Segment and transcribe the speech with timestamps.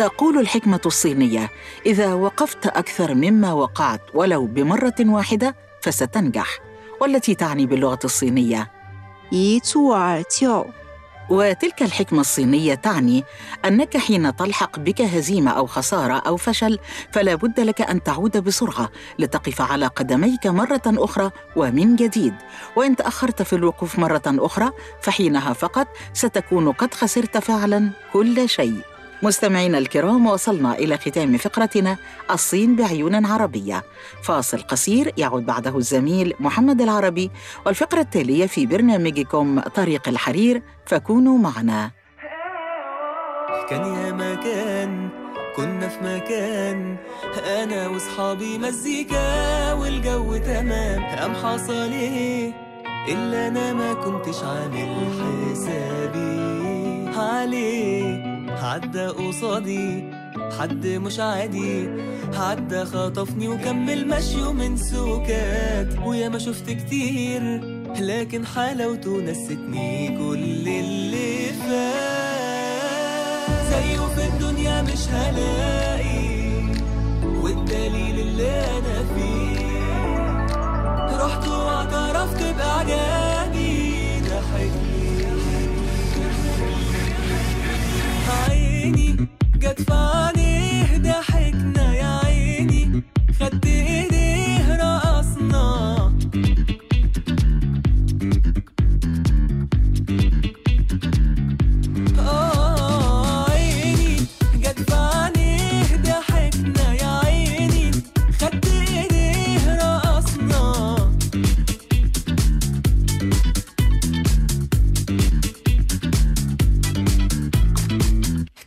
[0.00, 1.50] تقول الحكمة الصينية:
[1.86, 6.58] إذا وقفت أكثر مما وقعت ولو بمرة واحدة فستنجح،
[7.00, 8.70] والتي تعني باللغة الصينية
[11.30, 13.24] وتلك الحكمة الصينية تعني
[13.64, 16.78] أنك حين تلحق بك هزيمة أو خسارة أو فشل
[17.12, 22.34] فلا بد لك أن تعود بسرعة لتقف على قدميك مرة أخرى ومن جديد.
[22.76, 24.70] وإن تأخرت في الوقوف مرة أخرى
[25.02, 28.80] فحينها فقط ستكون قد خسرت فعلا كل شيء.
[29.22, 31.96] مستمعينا الكرام وصلنا إلى ختام فقرتنا
[32.30, 33.82] الصين بعيون عربية.
[34.22, 37.30] فاصل قصير يعود بعده الزميل محمد العربي
[37.66, 41.90] والفقرة التالية في برنامجكم طريق الحرير فكونوا معنا.
[43.70, 45.08] كان يا مكان
[45.56, 46.96] كنا في مكان
[47.46, 51.04] أنا وصحابي مزيكا والجو تمام.
[51.04, 52.52] قام حصل إيه؟
[53.08, 54.88] إلا أنا ما كنتش عامل
[55.20, 56.30] حسابي
[57.18, 58.29] عليه.
[58.60, 60.04] عدى قصادي
[60.58, 61.88] حد مش عادي.
[62.34, 65.98] عدى خطفني وكمل مشيه من سكات.
[66.06, 67.60] ويا ما شفت كتير
[68.00, 72.00] لكن حلاوته نستني كل اللي فات.
[73.70, 76.30] زيه في الدنيا مش هلاقي
[77.42, 79.60] والدليل اللي أنا فيه.
[81.24, 83.29] رحت واعترفت باعجابي
[88.90, 89.28] عيني.
[89.60, 93.02] في عينيه ضحكنا يا عيني.
[93.40, 93.66] خدت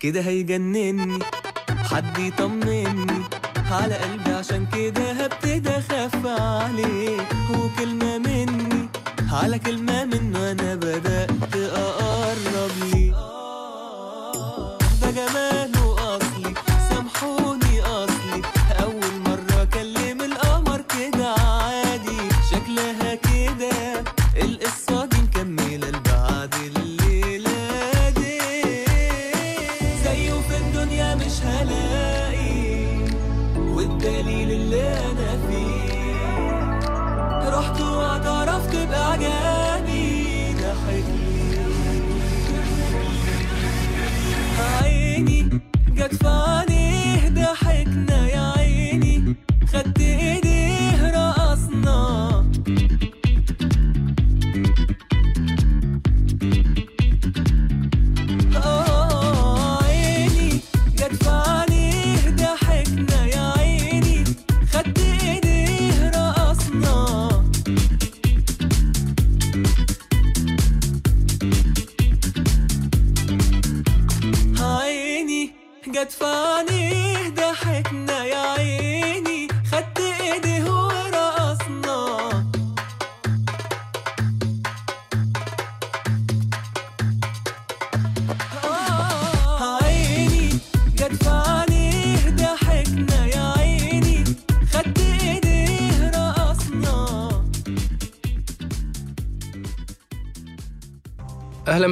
[0.03, 1.19] كده هيجنني.
[1.91, 3.23] حد يطمني
[3.71, 7.17] على قلبي عشان كده هبتدي أخاف عليه.
[7.51, 8.89] وكلمة مني
[9.31, 11.32] على كلمة منه أنا بدأت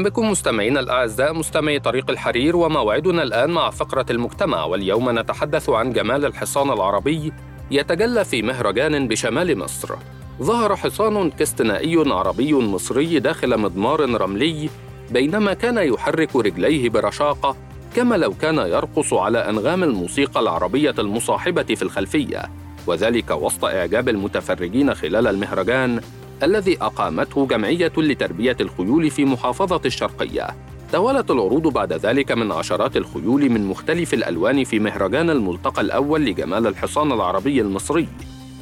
[0.02, 5.94] أهلا بكم مستمعينا الأعزاء مستمعي طريق الحرير وموعدنا الآن مع فقرة المجتمع واليوم نتحدث عن
[5.94, 7.34] جمال الحصان العربي
[7.72, 9.96] يتجلى في مهرجان بشمال مصر.
[10.42, 14.70] ظهر حصان كاستنائي عربي مصري داخل مضمار رملي
[15.12, 17.56] بينما كان يحرك رجليه برشاقة
[17.96, 22.42] كما لو كان يرقص على أنغام الموسيقى العربية المصاحبة في الخلفية.
[22.88, 26.02] وذلك وسط إعجاب المتفرجين خلال المهرجان
[26.44, 30.48] الذي أقامته جمعية لتربية الخيول في محافظة الشرقية.
[30.92, 36.68] توالت العروض بعد ذلك من عشرات الخيول من مختلف الألوان في مهرجان الملتقى الأول لجمال
[36.68, 38.08] الحصان العربي المصري،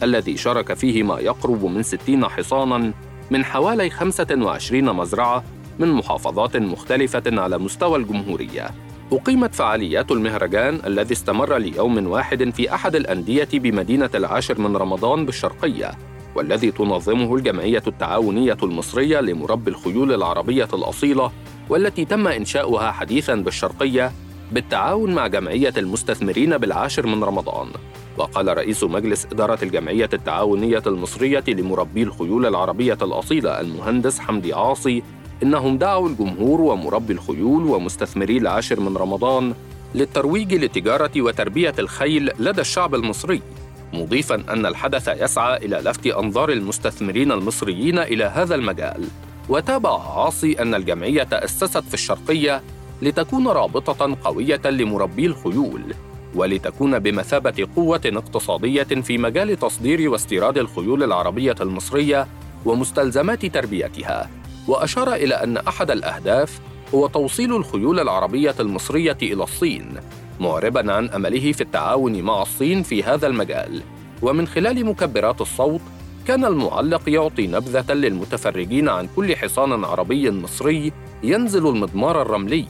[0.03, 2.93] الذي شارك فيه ما يقرب من 60 حصاناً
[3.31, 5.43] من حوالي 25 مزرعة
[5.79, 8.69] من محافظات مختلفة على مستوى الجمهورية.
[9.11, 15.91] أقيمت فعاليات المهرجان الذي استمر ليوم واحد في أحد الأندية بمدينة العاشر من رمضان بالشرقية
[16.35, 21.31] والذي تنظمه الجمعية التعاونية المصرية لمربي الخيول العربية الأصيلة
[21.69, 24.11] والتي تم إنشاؤها حديثاً بالشرقية
[24.51, 27.67] بالتعاون مع جمعية المستثمرين بالعاشر من رمضان.
[28.17, 35.03] وقال رئيس مجلس إدارة الجمعية التعاونية المصرية لمربي الخيول العربية الأصيلة المهندس حمدي عاصي
[35.43, 39.53] إنهم دعوا الجمهور ومربي الخيول ومستثمري العاشر من رمضان
[39.95, 43.41] للترويج لتجارة وتربية الخيل لدى الشعب المصري.
[43.93, 49.07] مضيفا أن الحدث يسعى إلى لفت أنظار المستثمرين المصريين إلى هذا المجال.
[49.49, 52.61] وتابع عاصي أن الجمعية تأسست في الشرقية
[53.01, 55.81] لتكون رابطة قوية لمربي الخيول
[56.35, 62.27] ولتكون بمثابة قوة اقتصادية في مجال تصدير واستيراد الخيول العربية المصرية
[62.65, 64.29] ومستلزمات تربيتها.
[64.67, 66.59] وأشار إلى أن أحد الأهداف
[66.95, 69.99] هو توصيل الخيول العربية المصرية إلى الصين
[70.39, 73.81] معربا عن أمله في التعاون مع الصين في هذا المجال.
[74.21, 75.81] ومن خلال مكبرات الصوت
[76.27, 80.91] كان المعلق يعطي نبذة للمتفرجين عن كل حصان عربي مصري
[81.23, 82.65] ينزل المضمار الرملي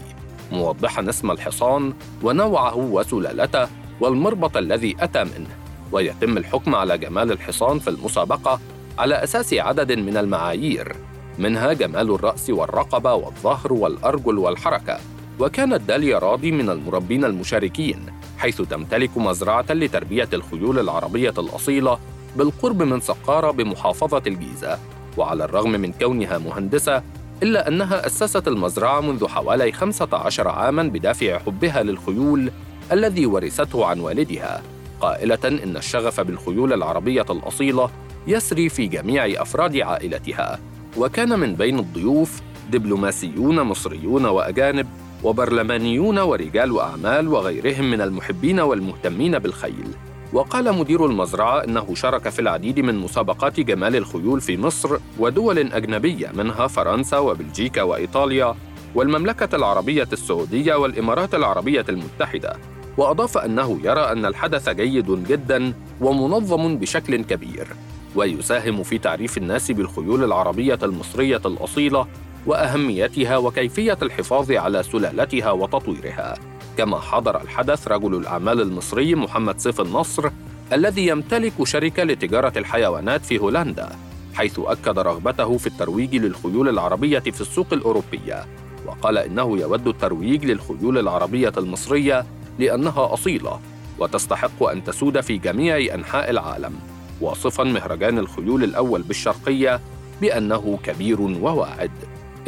[0.51, 1.94] موضحا اسم الحصان
[2.24, 3.68] ونوعه وسلالته
[4.01, 5.50] والمربط الذي أتى منه.
[5.92, 8.60] ويتم الحكم على جمال الحصان في المسابقة
[8.98, 10.95] على أساس عدد من المعايير
[11.38, 15.00] منها جمال الرأس والرقبة والظهر والأرجل والحركة.
[15.39, 18.06] وكانت داليا راضي من المربين المشاركين
[18.38, 22.00] حيث تمتلك مزرعة لتربية الخيول العربية الأصيلة
[22.36, 24.80] بالقرب من سقارة بمحافظة الجيزة.
[25.18, 27.03] وعلى الرغم من كونها مهندسة
[27.44, 32.51] إلا أنها أسست المزرعة منذ حوالي 15 عاماً بدافع حبها للخيول
[32.91, 34.62] الذي ورثته عن والدها.
[35.01, 37.89] قائلة إن الشغف بالخيول العربية الأصيلة
[38.27, 40.59] يسري في جميع أفراد عائلتها.
[40.97, 42.41] وكان من بين الضيوف
[42.71, 44.88] دبلوماسيون مصريون وأجانب
[45.24, 49.88] وبرلمانيون ورجال أعمال وغيرهم من المحبين والمهتمين بالخيل.
[50.33, 56.32] وقال مدير المزرعة إنه شارك في العديد من مسابقات جمال الخيول في مصر ودول أجنبية
[56.34, 58.55] منها فرنسا وبلجيكا وإيطاليا
[58.96, 62.53] والمملكة العربية السعودية والإمارات العربية المتحدة.
[62.98, 67.67] وأضاف أنه يرى أن الحدث جيد جدا ومنظم بشكل كبير.
[68.15, 72.08] ويساهم في تعريف الناس بالخيول العربية المصرية الأصيلة
[72.46, 76.36] وأهميتها وكيفية الحفاظ على سلالتها وتطويرها.
[76.77, 80.29] كما حضر الحدث رجل الأعمال المصري محمد سيف النصر
[80.74, 83.89] الذي يمتلك شركة لتجارة الحيوانات في هولندا
[84.34, 88.46] حيث أكد رغبته في الترويج للخيول العربية في السوق الأوروبية.
[88.86, 92.25] وقال إنه يود الترويج للخيول العربية المصرية
[92.60, 93.60] لأنها أصيلة
[94.00, 96.74] وتستحق أن تسود في جميع أنحاء العالم
[97.22, 99.79] واصفا مهرجان الخيول الأول بالشرقية
[100.22, 101.91] بأنه كبير وواعد.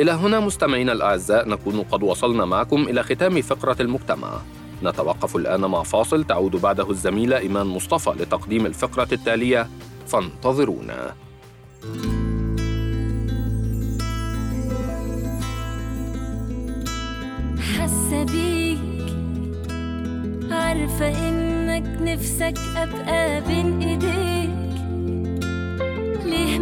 [0.02, 4.42] إلى هنا مستمعينا الأعزاء نكون قد وصلنا معكم إلى ختام فقرة المجتمع.
[4.84, 9.70] نتوقف الآن مع فاصل تعود بعده الزميلة إيمان مصطفى لتقديم الفقرة التالية.
[10.08, 11.14] فانتظرونا.
[17.78, 18.80] حاسة بيك.
[20.52, 24.52] عارفة إنك نفسك أبقى بين إيديك.
[26.26, 26.60] ليه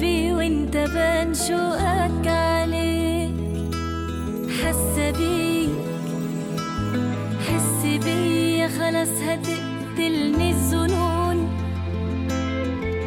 [0.00, 3.34] مخبي وانت بان شوقك عليك.
[4.62, 5.70] حاسة بيك
[7.48, 11.36] حس بيا خلاص هتقتلني الظنون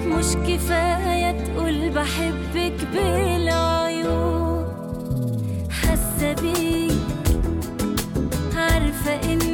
[0.07, 4.65] مش كفاية تقول بحبك بالعيون
[5.71, 6.93] حاسة بيك
[8.55, 9.52] عارفة إنك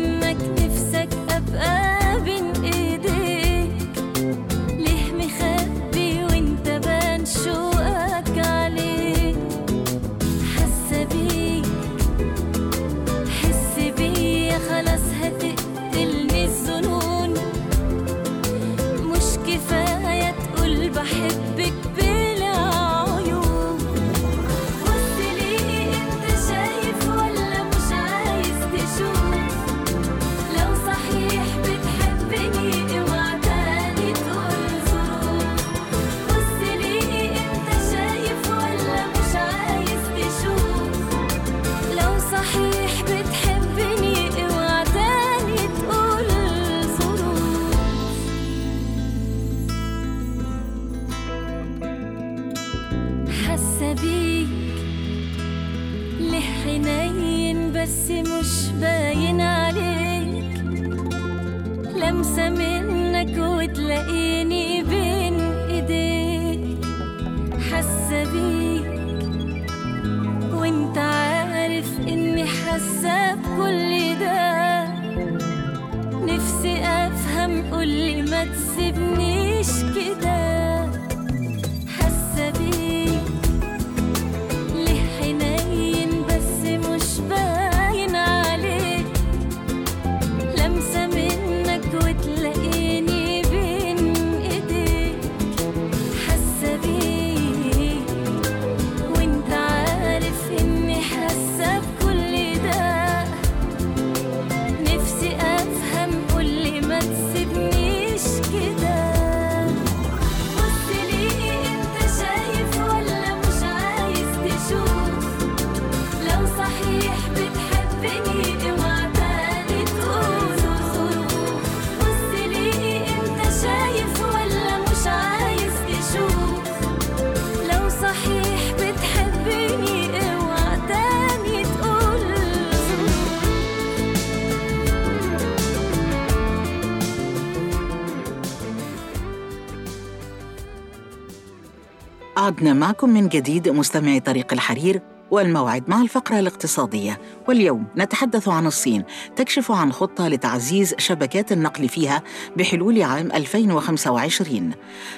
[142.49, 145.01] عدنا معكم من جديد مستمعي طريق الحرير
[145.31, 147.19] والموعد مع الفقرة الاقتصادية.
[147.47, 149.03] واليوم نتحدث عن الصين.
[149.35, 152.23] تكشف عن خطة لتعزيز شبكات النقل فيها
[152.57, 154.71] بحلول عام 2025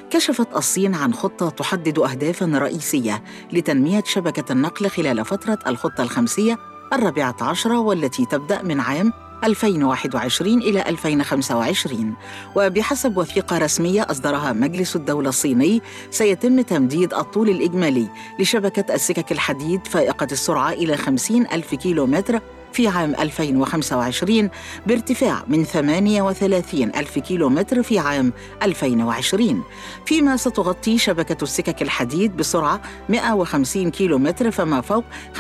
[0.10, 3.24] كشفت الصين عن خطة تحدد أهدافا رئيسية
[3.54, 6.58] لتنمية شبكة النقل خلال فترة الخطة الخمسية
[6.94, 12.14] الرابعة عشرة والتي تبدأ من عام 2021 إلى 2025
[12.56, 15.82] وبحسب وثيقة رسمية أصدرها مجلس الدولة الصيني
[16.12, 18.08] سيتم تمديد الطول الإجمالي
[18.40, 22.40] لشبكة السكك الحديد فائقة السرعة إلى 50 ألف كيلومتر
[22.74, 24.50] في عام 2025
[24.88, 28.34] بارتفاع من 38 ألف كيلومتر في عام
[28.64, 29.64] 2020
[30.06, 35.04] فيما ستغطي شبكة السكك الحديد بسرعة 150 كيلومتر فما فوق
[35.38, 35.40] 95%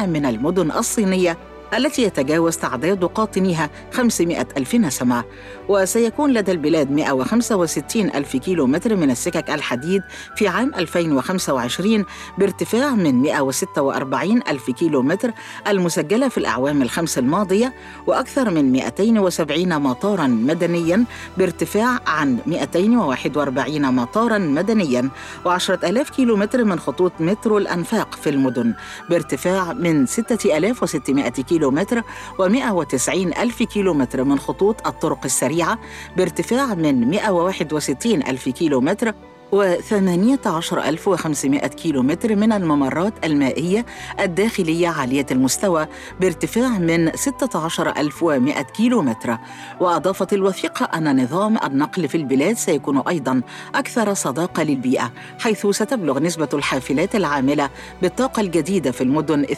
[0.00, 1.51] من المدن الصينية.
[1.74, 5.24] التي يتجاوز تعداد قاطنيها 500 ألف نسمة
[5.68, 10.02] وسيكون لدى البلاد 165 ألف كيلومتر من السكك الحديد
[10.36, 12.04] في عام 2025
[12.38, 15.32] بارتفاع من 146 ألف كيلومتر
[15.68, 17.74] المسجلة في الأعوام الخمس الماضية
[18.06, 21.04] وأكثر من 270 مطارا مدنيا
[21.38, 25.10] بارتفاع عن 241 مطارا مدنيا
[25.44, 28.74] و10 ألاف كيلومتر من خطوط مترو الأنفاق في المدن
[29.10, 35.78] بارتفاع من 6600 كيلومتر و190 ألف كيلومتر من خطوط الطرق السريعة
[36.16, 39.14] بارتفاع من 161 ألف كيلومتر
[39.52, 43.86] و18500 كيلومتر من الممرات المائية
[44.20, 45.86] الداخلية عالية المستوى
[46.20, 49.38] بارتفاع من 16100 كيلومتر.
[49.80, 53.42] وأضافت الوثيقة أن نظام النقل في البلاد سيكون أيضا
[53.74, 57.70] أكثر صداقة للبيئة حيث ستبلغ نسبة الحافلات العاملة
[58.02, 59.52] بالطاقة الجديدة في المدن 72%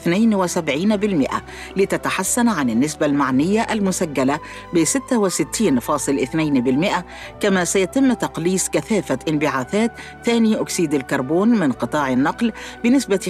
[1.76, 4.38] لتتحسن عن النسبة المعنية المسجلة
[4.74, 4.88] ب 66.2%
[7.40, 9.83] كما سيتم تقليص كثافة انبعاثات
[10.24, 12.52] ثاني أكسيد الكربون من قطاع النقل
[12.84, 13.20] بنسبة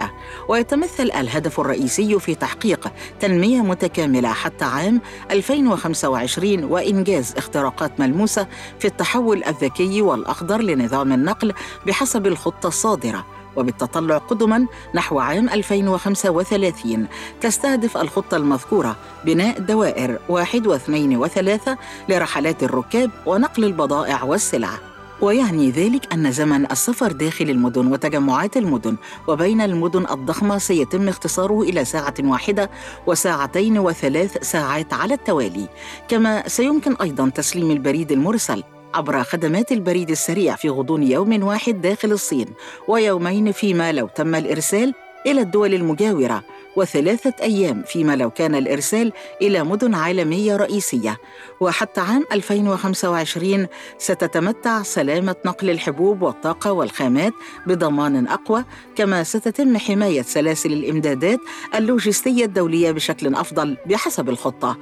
[0.00, 0.02] 5%
[0.48, 5.00] ويتمثل الهدف الرئيسي في تحقيق تنمية متكاملة حتى عام
[5.30, 8.46] 2025 وإنجاز اختراقات ملموسة
[8.78, 11.52] في التحول الذكي والأخضر لنظام النقل
[11.86, 13.26] بحسب الخطة الصادرة.
[13.56, 17.06] وبالتطلع قدما نحو عام 2035
[17.40, 21.78] تستهدف الخطة المذكورة بناء دوائر واحد واثنين وثلاثة
[22.08, 24.93] لرحلات الركاب ونقل البضائع والسلع.
[25.24, 28.96] ويعني ذلك أن زمن السفر داخل المدن وتجمعات المدن
[29.28, 32.70] وبين المدن الضخمة سيتم اختصاره إلى ساعة واحدة
[33.06, 35.68] وساعتين وثلاث ساعات على التوالي
[36.08, 38.62] كما سيمكن أيضا تسليم البريد المرسل
[38.94, 42.46] عبر خدمات البريد السريع في غضون يوم واحد داخل الصين
[42.88, 44.94] ويومين فيما لو تم الإرسال
[45.26, 46.44] إلى الدول المجاورة
[46.76, 49.12] وثلاثة أيام فيما لو كان الإرسال
[49.42, 51.18] إلى مدن عالمية رئيسية.
[51.60, 53.66] وحتى عام 2025
[53.98, 57.32] ستتمتع سلامة نقل الحبوب والطاقة والخامات
[57.66, 58.64] بضمان أقوى
[58.96, 61.40] كما ستتم حماية سلاسل الإمدادات
[61.74, 64.76] اللوجستية الدولية بشكل أفضل بحسب الخطة.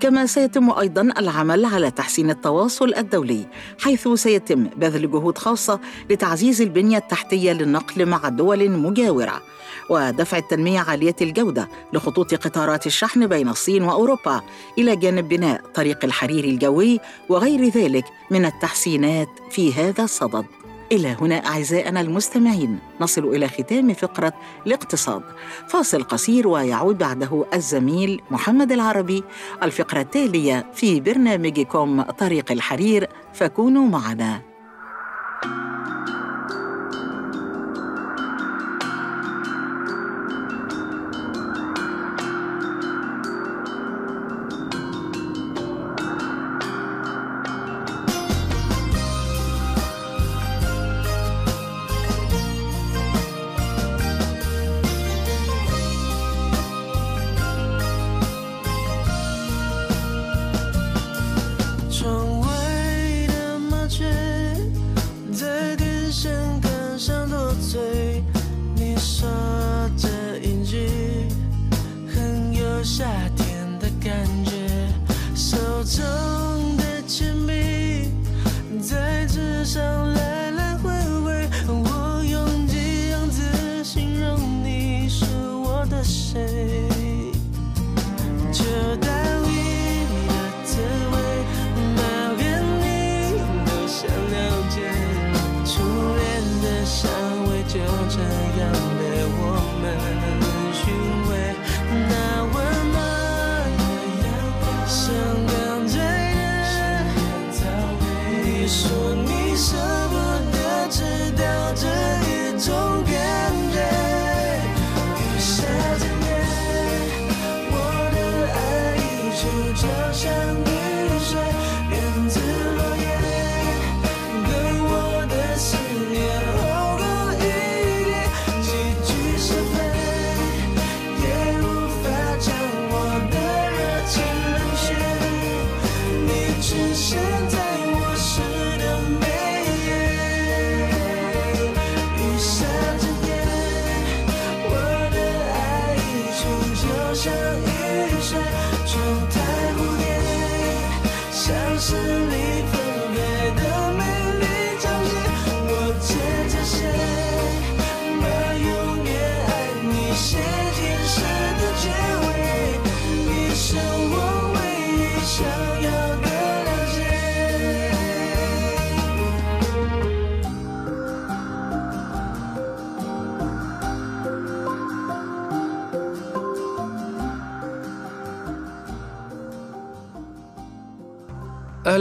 [0.00, 3.46] كما سيتم أيضا العمل على تحسين التواصل الدولي
[3.80, 9.42] حيث سيتم بذل جهود خاصة لتعزيز البنية التحتية للنقل مع دول مجاورة.
[9.90, 14.40] ودفع التنمية عالية الجودة لخطوط قطارات الشحن بين الصين وأوروبا
[14.78, 20.46] إلى جانب بناء طريق الحرير الجوي وغير ذلك من التحسينات في هذا الصدد.
[20.92, 24.32] إلى هنا أعزائنا المستمعين نصل إلى ختام فقرة
[24.66, 25.22] الاقتصاد.
[25.68, 29.24] فاصل قصير ويعود بعده الزميل محمد العربي.
[29.62, 34.55] الفقرة التالية في برنامجكم طريق الحرير فكونوا معنا.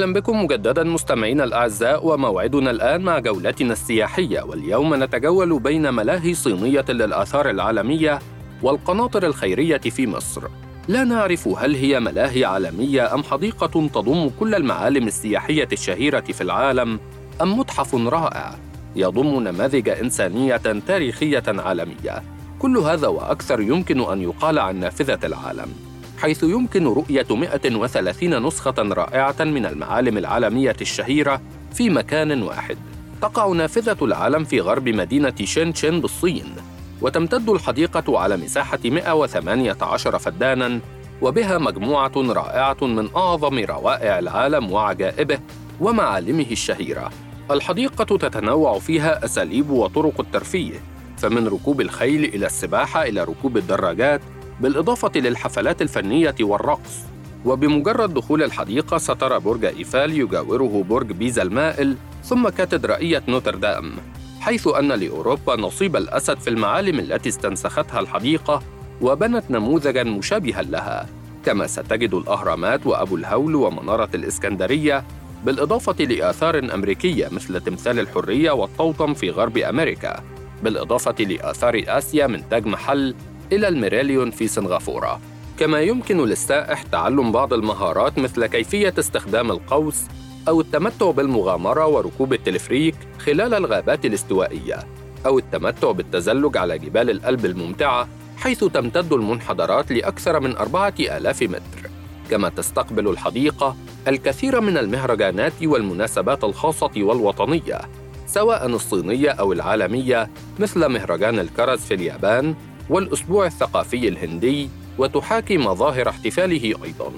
[0.06, 6.86] أهلا بكم مجددا مستمعينا الأعزاء وموعدنا الآن مع جولتنا السياحية واليوم نتجول بين ملاهي صينية
[6.90, 8.20] للآثار العالمية
[8.64, 10.42] والقناطر الخيرية في مصر.
[10.88, 17.00] لا نعرف هل هي ملاهي عالمية أم حديقة تضم كل المعالم السياحية الشهيرة في العالم
[17.42, 18.56] أم متحف رائع
[18.96, 22.24] يضم نماذج إنسانية تاريخية عالمية.
[22.60, 25.95] كل هذا وأكثر يمكن أن يقال عن نافذة العالم.
[26.22, 31.42] حيث يمكن رؤية 130 نسخة رائعة من المعالم العالمية الشهيرة
[31.74, 32.78] في مكان واحد.
[33.22, 36.56] تقع نافذة العالم في غرب مدينة شينشين بالصين،
[37.02, 40.80] وتمتد الحديقة على مساحة 118 فداناً،
[41.22, 45.40] وبها مجموعة رائعة من أعظم روائع العالم وعجائبه
[45.82, 47.12] ومعالمه الشهيرة.
[47.52, 50.80] الحديقة تتنوع فيها أساليب وطرق الترفيه،
[51.18, 54.22] فمن ركوب الخيل إلى السباحة إلى ركوب الدراجات
[54.62, 57.16] بالإضافة للحفلات الفنية والرقص.
[57.46, 63.92] وبمجرد دخول الحديقة سترى برج إيفال يجاوره برج بيزا المائل ثم كاتدرائية نوتردام
[64.40, 68.64] حيث أن لأوروبا نصيب الأسد في المعالم التي استنسختها الحديقة
[69.02, 71.10] وبنت نموذجاً مشابهاً لها
[71.46, 75.04] كما ستجد الأهرامات وأبو الهول ومنارة الإسكندرية
[75.46, 80.24] بالإضافة لآثار أمريكية مثل تمثال الحرية والطوطم في غرب أمريكا
[80.64, 83.16] بالإضافة لآثار آسيا من تاج محل
[83.52, 85.22] إلى الميراليون في سنغافورة.
[85.60, 90.02] كما يمكن للسائح تعلم بعض المهارات مثل كيفية استخدام القوس
[90.48, 94.80] أو التمتع بالمغامرة وركوب التلفريك خلال الغابات الاستوائية
[95.26, 101.90] أو التمتع بالتزلج على جبال الألب الممتعة حيث تمتد المنحدرات لأكثر من أربعة آلاف متر.
[102.30, 103.76] كما تستقبل الحديقة
[104.08, 107.82] الكثير من المهرجانات والمناسبات الخاصة والوطنية
[108.28, 110.30] سواء الصينية أو العالمية
[110.60, 112.56] مثل مهرجان الكرز في اليابان
[112.90, 117.12] والأسبوع الثقافي الهندي وتحاكي مظاهر احتفاله أيضاً.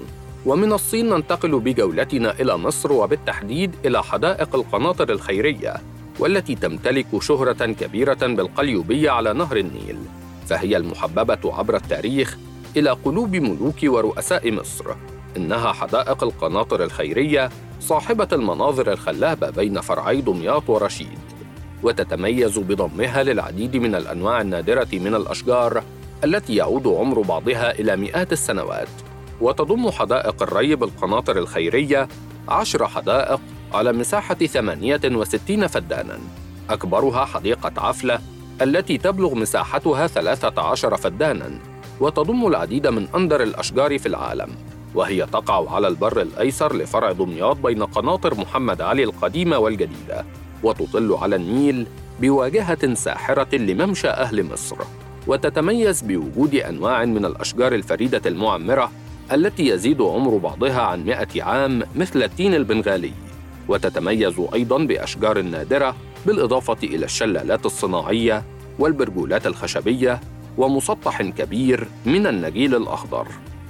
[0.45, 5.75] ومن الصين ننتقل بجولتنا إلى مصر وبالتحديد إلى حدائق القناطر الخيرية
[6.19, 9.97] والتي تمتلك شهرة كبيرة بالقليوبية على نهر النيل،
[10.47, 12.38] فهي المحببة عبر التاريخ
[12.77, 14.86] إلى قلوب ملوك ورؤساء مصر.
[15.38, 17.49] إنها حدائق القناطر الخيرية
[17.80, 21.19] صاحبة المناظر الخلابة بين فرعي دمياط ورشيد.
[21.84, 25.84] وتتميز بضمها للعديد من الأنواع النادرة من الأشجار
[26.24, 28.88] التي يعود عمر بعضها إلى مئات السنوات.
[29.42, 32.08] وتضم حدائق الري بالقناطر الخيرية
[32.50, 33.40] عشر حدائق
[33.74, 36.20] على مساحة 68 فداناً.
[36.70, 38.20] أكبرها حديقة عفلة
[38.62, 41.60] التي تبلغ مساحتها 13 فداناً.
[42.00, 44.50] وتضم العديد من أندر الأشجار في العالم.
[44.96, 50.26] وهي تقع على البر الأيسر لفرع دمياط بين قناطر محمد علي القديمة والجديدة.
[50.63, 51.88] وتطل على النيل
[52.22, 54.76] بواجهة ساحرة لممشى أهل مصر
[55.28, 58.91] وتتميز بوجود أنواع من الأشجار الفريدة المعمرة
[59.32, 63.12] التي يزيد عمر بعضها عن مئة عام مثل التين البنغالي.
[63.67, 68.43] وتتميز أيضاً بأشجار نادرة بالإضافة إلى الشلالات الصناعية
[68.80, 70.22] والبرجولات الخشبية
[70.58, 73.28] ومسطح كبير من النجيل الأخضر.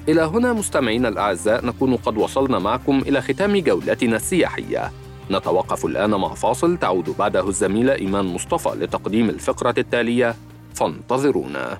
[0.09, 4.91] إلى هنا مستمعينا الأعزاء نكون قد وصلنا معكم إلى ختام جولتنا السياحية.
[5.31, 10.35] نتوقف الآن مع فاصل تعود بعده الزميلة إيمان مصطفى لتقديم الفقرة التالية.
[10.73, 11.77] فانتظرونا.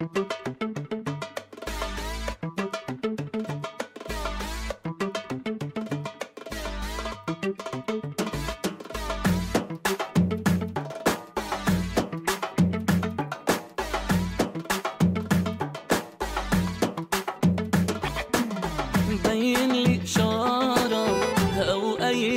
[0.00, 0.37] بين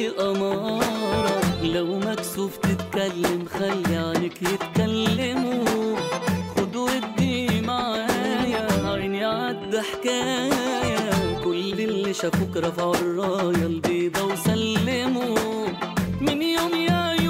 [0.09, 1.63] أمارة.
[1.63, 5.95] لو مكسوف تتكلم خلي عينك يتكلموا.
[6.55, 15.67] خد ودي معايا عيني عد حكاية كل اللي شافوك رفعوا الراية البيضة وسلموا.
[16.21, 17.20] من يوم يا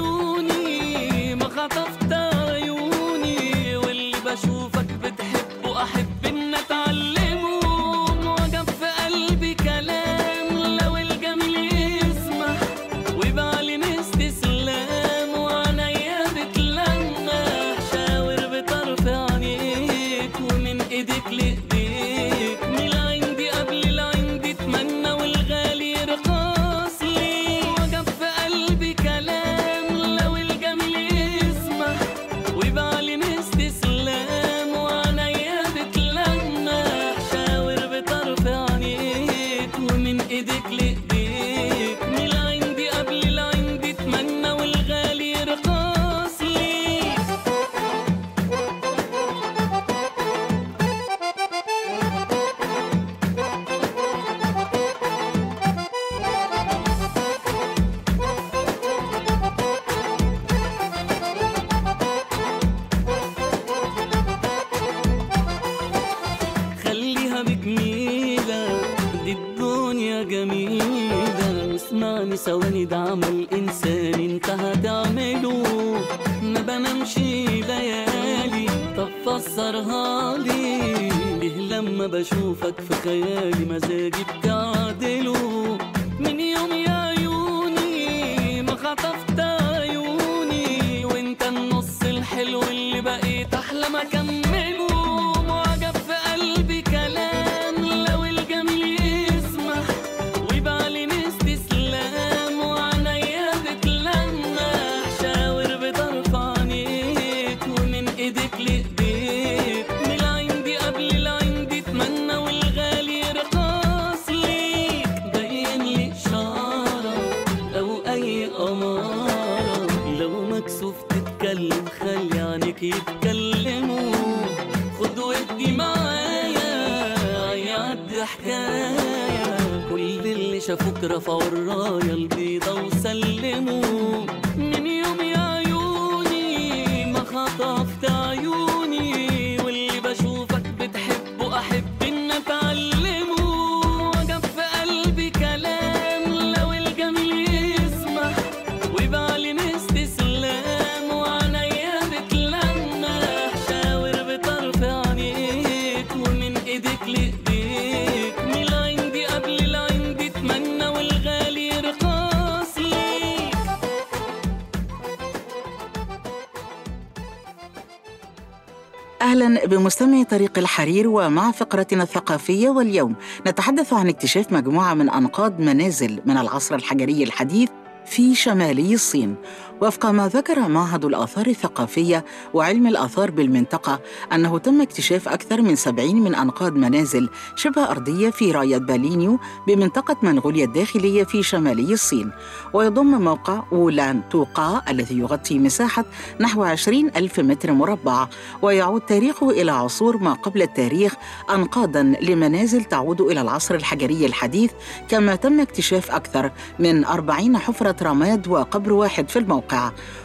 [169.52, 173.14] أهلا بمستمعي طريق الحرير ومع فقرتنا الثقافية واليوم
[173.46, 177.68] نتحدث عن اكتشاف مجموعة من أنقاض منازل من العصر الحجري الحديث
[178.06, 179.34] في شمالي الصين.
[179.82, 184.00] وفق ما ذكر معهد الآثار الثقافية وعلم الآثار بالمنطقة
[184.32, 190.16] أنه تم اكتشاف أكثر من 70 من أنقاض منازل شبه أرضية في راية بالينيو بمنطقة
[190.22, 192.30] منغوليا الداخلية في شمالي الصين.
[192.72, 196.04] ويضم موقع وولان توقا الذي يغطي مساحة
[196.40, 198.28] نحو 20 ألف متر مربع
[198.62, 201.14] ويعود تاريخه إلى عصور ما قبل التاريخ
[201.50, 204.70] أنقاضا لمنازل تعود إلى العصر الحجري الحديث
[205.08, 209.71] كما تم اكتشاف أكثر من 40 حفرة رماد وقبر واحد في الموقع.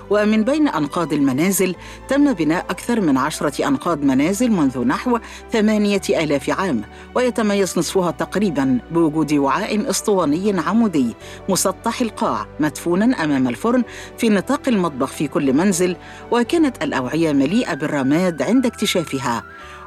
[0.10, 1.76] ومن بين أنقاض المنازل
[2.08, 5.20] تم بناء أكثر من عشرة أنقاض منازل منذ نحو
[5.52, 6.82] ثمانية آلاف عام
[7.16, 11.16] ويتميز نصفها تقريبا بوجود وعاء أسطواني عمودي
[11.50, 13.84] مسطح القاع مدفونا أمام الفرن
[14.18, 15.96] في نطاق المطبخ في كل منزل
[16.32, 19.44] وكانت الأوعية مليئة بالرماد عند اكتشافها.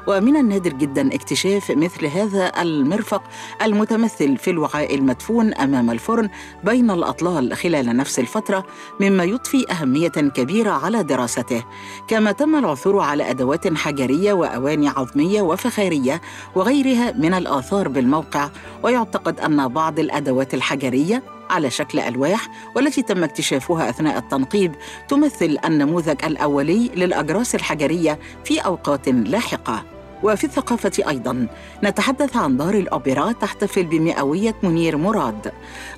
[0.07, 3.23] ومن النادر جدا اكتشاف مثل هذا المرفق
[3.61, 6.29] المتمثل في الوعاء المدفون أمام الفرن
[6.63, 8.65] بين الأطلال خلال نفس الفترة
[8.99, 11.63] مما يضفي أهمية كبيرة على دراسته.
[12.07, 16.21] كما تم العثور على أدوات حجرية وأواني عظمية وفخارية
[16.55, 18.49] وغيرها من الآثار بالموقع
[18.83, 24.75] ويعتقد أن بعض الأدوات الحجرية على شكل ألواح والتي تم اكتشافها أثناء التنقيب
[25.07, 29.83] تمثل النموذج الأولي للأجراس الحجرية في أوقات لاحقة.
[30.23, 31.47] وفي الثقافة أيضا
[31.83, 35.51] نتحدث عن دار الأوبرا تحتفل بمئوية منير مراد.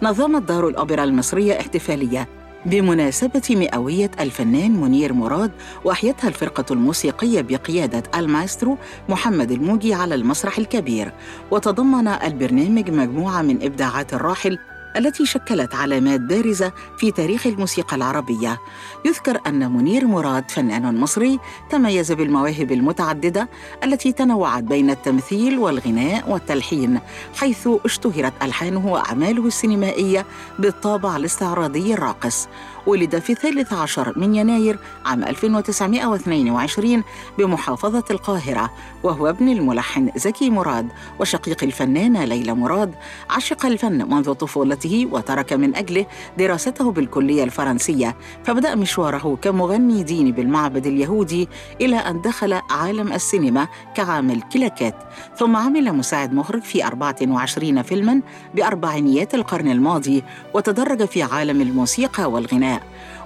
[0.04, 2.28] نظمت دار الأوبرا المصرية احتفالية
[2.66, 5.52] بمناسبة مئوية الفنان منير مراد
[5.86, 8.78] وأحيتها الفرقة الموسيقية بقيادة المايسترو
[9.10, 11.12] محمد الموجي على المسرح الكبير.
[11.52, 14.60] وتضمن البرنامج مجموعة من إبداعات الراحل
[14.98, 18.60] التي شكلت علامات بارزة في تاريخ الموسيقى العربية.
[19.06, 23.50] يذكر أن منير مراد فنان مصري تميز بالمواهب المتعددة
[23.84, 27.00] التي تنوعت بين التمثيل والغناء والتلحين
[27.36, 30.26] حيث اشتهرت ألحانه وأعماله السينمائية
[30.60, 32.48] بالطابع الاستعراضي الراقص.
[32.88, 37.04] ولد في الثالث عشر من يناير عام 1922
[37.38, 38.72] بمحافظة القاهرة
[39.04, 40.88] وهو ابن الملحن زكي مراد
[41.20, 42.96] وشقيق الفنانة ليلى مراد.
[43.30, 46.06] عشق الفن منذ طفولته وترك من أجله
[46.38, 51.50] دراسته بالكلية الفرنسية فبدأ مشواره كمغني ديني بالمعبد اليهودي
[51.82, 54.96] إلى أن دخل عالم السينما كعامل كلاكات
[55.38, 58.22] ثم عمل مساعد مخرج في 24 فيلما
[58.56, 62.73] بأربعينيات القرن الماضي وتدرج في عالم الموسيقى والغناء.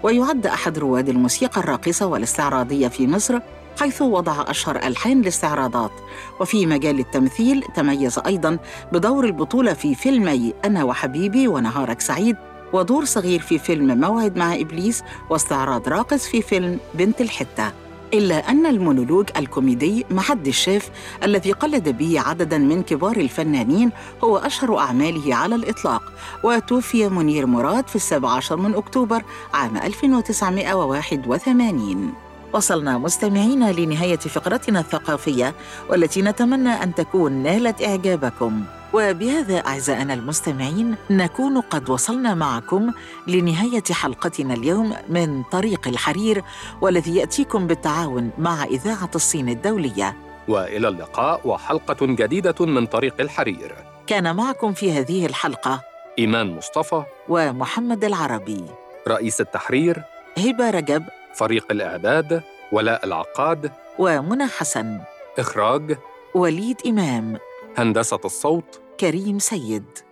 [0.04, 3.40] ويعد أحد رواد الموسيقى الراقصة والاستعراضية في مصر
[3.80, 5.92] حيث وضع أشهر ألحان الاستعراضات
[6.40, 8.58] وفي مجال التمثيل تميز أيضا
[8.92, 12.36] بدور البطولة في فيلمي أنا وحبيبي ونهارك سعيد
[12.74, 17.87] ودور صغير في فيلم موعد مع إبليس واستعراض راقص في فيلم بنت الحتة.
[18.14, 20.90] إلا أن المونولوج الكوميدي محدش شاف
[21.24, 23.92] الذي قلد به عددا من كبار الفنانين
[24.24, 26.04] هو أشهر أعماله على الإطلاق
[26.44, 35.56] وتوفي منير مراد في السابع عشر من أكتوبر عام 1981 وصلنا مستمعين لنهاية فقرتنا الثقافية
[35.90, 38.64] والتي نتمنى أن تكون نالت إعجابكم.
[38.94, 42.92] وبهذا أعزائنا المستمعين نكون قد وصلنا معكم
[43.28, 46.44] لنهاية حلقتنا اليوم من طريق الحرير
[46.82, 50.16] والذي يأتيكم بالتعاون مع إذاعة الصين الدولية.
[50.48, 53.76] وإلى اللقاء وحلقة جديدة من طريق الحرير.
[54.08, 55.82] كان معكم في هذه الحلقة
[56.20, 57.04] إيمان مصطفى.
[57.30, 58.66] ومحمد العربي.
[59.08, 60.04] رئيس التحرير.
[60.38, 61.04] هبة رجب.
[61.36, 65.00] فريق الإعداد ولاء العقاد ومنى حسن
[65.40, 65.98] إخراج
[66.34, 67.38] وليد إمام.
[67.78, 70.07] هندسة الصوت كريم سيد.